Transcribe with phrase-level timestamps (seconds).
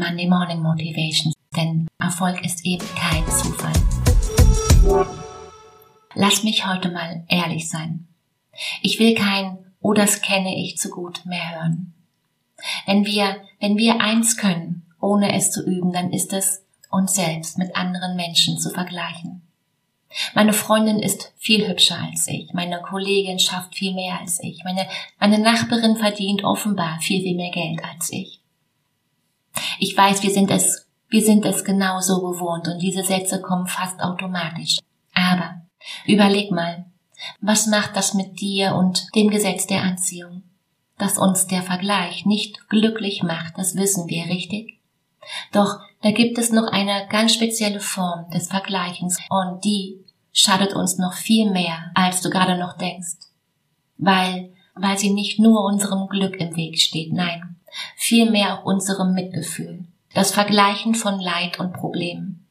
[0.00, 3.72] deine Monday Morning Motivation, denn Erfolg ist eben kein Zufall.
[6.14, 8.08] Lass mich heute mal ehrlich sein.
[8.82, 11.94] Ich will kein Oh, das kenne ich zu gut mehr hören.
[12.86, 17.56] Wenn wir, wenn wir eins können, ohne es zu üben, dann ist es, uns selbst
[17.56, 19.42] mit anderen Menschen zu vergleichen.
[20.34, 24.88] Meine Freundin ist viel hübscher als ich, meine Kollegin schafft viel mehr als ich, meine,
[25.20, 28.40] meine Nachbarin verdient offenbar viel, viel mehr Geld als ich.
[29.78, 34.00] Ich weiß, wir sind es, wir sind es genauso gewohnt und diese Sätze kommen fast
[34.00, 34.78] automatisch.
[35.14, 35.62] Aber
[36.06, 36.86] überleg mal,
[37.40, 40.42] was macht das mit dir und dem Gesetz der Anziehung?
[40.98, 44.80] Dass uns der Vergleich nicht glücklich macht, das wissen wir, richtig?
[45.52, 50.98] Doch da gibt es noch eine ganz spezielle Form des Vergleichens und die schadet uns
[50.98, 53.16] noch viel mehr, als du gerade noch denkst.
[53.96, 57.55] Weil, weil sie nicht nur unserem Glück im Weg steht, nein,
[58.06, 59.84] vielmehr auch unserem Mitgefühl.
[60.14, 62.46] Das Vergleichen von Leid und Problemen.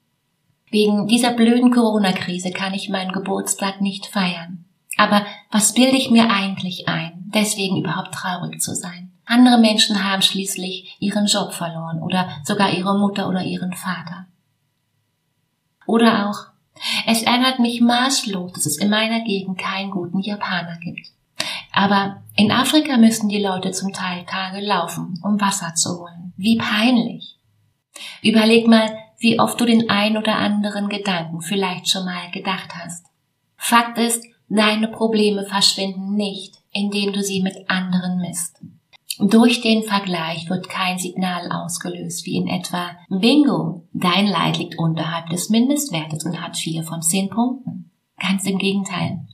[0.69, 4.65] Wegen dieser blöden Corona-Krise kann ich meinen Geburtstag nicht feiern.
[4.97, 9.11] Aber was bilde ich mir eigentlich ein, deswegen überhaupt traurig zu sein?
[9.25, 14.27] Andere Menschen haben schließlich ihren Job verloren oder sogar ihre Mutter oder ihren Vater.
[15.87, 16.47] Oder auch,
[17.07, 21.14] es ärgert mich maßlos, dass es in meiner Gegend keinen guten Japaner gibt.
[21.75, 26.33] Aber in Afrika müssen die Leute zum Teil Tage laufen, um Wasser zu holen.
[26.37, 27.35] Wie peinlich.
[28.23, 33.05] Überleg mal, wie oft du den ein oder anderen Gedanken vielleicht schon mal gedacht hast.
[33.57, 38.61] Fakt ist, deine Probleme verschwinden nicht, indem du sie mit anderen misst.
[39.19, 45.29] Durch den Vergleich wird kein Signal ausgelöst, wie in etwa Bingo, dein Leid liegt unterhalb
[45.29, 47.91] des Mindestwertes und hat vier von zehn Punkten.
[48.17, 49.24] Ganz im Gegenteil.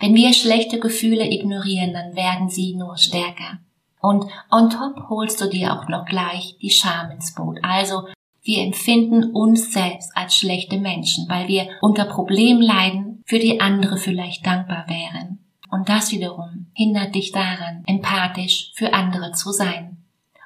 [0.00, 3.58] Wenn wir schlechte Gefühle ignorieren, dann werden sie nur stärker.
[4.00, 7.58] Und on top holst du dir auch noch gleich die Scham ins Boot.
[7.62, 8.06] Also
[8.42, 13.96] wir empfinden uns selbst als schlechte Menschen, weil wir unter Problemen leiden, für die andere
[13.96, 15.38] vielleicht dankbar wären.
[15.70, 19.98] Und das wiederum hindert dich daran, empathisch für andere zu sein.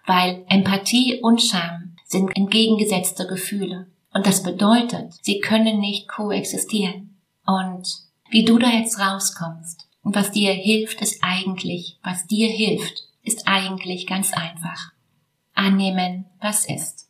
[0.07, 3.87] Weil Empathie und Scham sind entgegengesetzte Gefühle.
[4.13, 7.17] Und das bedeutet, sie können nicht koexistieren.
[7.47, 7.89] Und
[8.34, 13.47] wie du da jetzt rauskommst und was dir hilft, ist eigentlich, was dir hilft, ist
[13.47, 14.91] eigentlich ganz einfach.
[15.55, 17.09] Annehmen, was ist.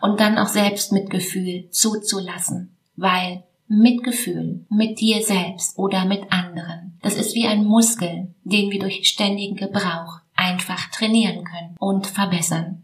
[0.00, 7.14] Und dann auch selbst Mitgefühl zuzulassen, weil Mitgefühl mit dir selbst oder mit anderen, das
[7.14, 12.82] ist wie ein Muskel, den wir durch ständigen Gebrauch einfach trainieren können und verbessern.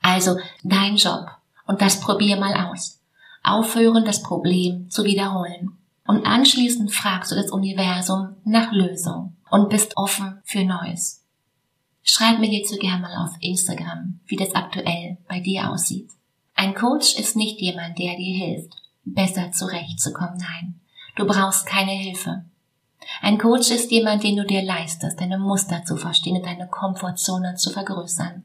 [0.00, 1.26] Also dein Job
[1.66, 3.00] und das probier mal aus.
[3.42, 5.76] Aufhören, das Problem zu wiederholen.
[6.06, 11.24] Und anschließend fragst du das Universum nach Lösung und bist offen für Neues.
[12.02, 16.10] Schreib mir hierzu gerne mal auf Instagram, wie das aktuell bei dir aussieht.
[16.54, 20.36] Ein Coach ist nicht jemand, der dir hilft, besser zurechtzukommen.
[20.38, 20.80] Nein,
[21.16, 22.44] du brauchst keine Hilfe.
[23.22, 27.54] Ein Coach ist jemand, den du dir leistest, deine Muster zu verstehen und deine Komfortzone
[27.54, 28.44] zu vergrößern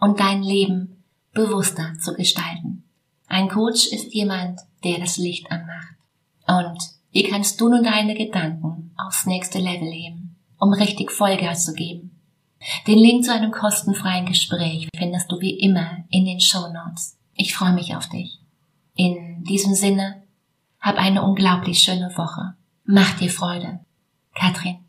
[0.00, 2.84] und dein Leben bewusster zu gestalten.
[3.28, 5.63] Ein Coach ist jemand, der das Licht anmacht.
[6.46, 6.78] Und
[7.10, 12.10] wie kannst du nun deine Gedanken aufs nächste Level heben, um richtig Vollgas zu geben?
[12.86, 17.18] Den Link zu einem kostenfreien Gespräch findest du wie immer in den Show Notes.
[17.34, 18.38] Ich freue mich auf dich.
[18.94, 20.22] In diesem Sinne,
[20.80, 22.54] hab eine unglaublich schöne Woche.
[22.84, 23.80] Mach dir Freude.
[24.34, 24.83] Katrin.